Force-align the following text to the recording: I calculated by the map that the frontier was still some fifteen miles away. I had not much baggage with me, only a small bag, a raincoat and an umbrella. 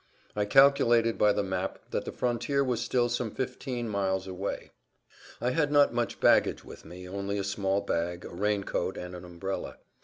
I 0.35 0.45
calculated 0.45 1.19
by 1.19 1.31
the 1.31 1.43
map 1.43 1.77
that 1.91 2.05
the 2.05 2.11
frontier 2.11 2.63
was 2.63 2.81
still 2.81 3.07
some 3.07 3.29
fifteen 3.29 3.87
miles 3.87 4.25
away. 4.25 4.71
I 5.39 5.51
had 5.51 5.71
not 5.71 5.93
much 5.93 6.19
baggage 6.19 6.65
with 6.65 6.85
me, 6.85 7.07
only 7.07 7.37
a 7.37 7.43
small 7.43 7.81
bag, 7.81 8.25
a 8.25 8.29
raincoat 8.29 8.97
and 8.97 9.13
an 9.13 9.23
umbrella. 9.23 9.77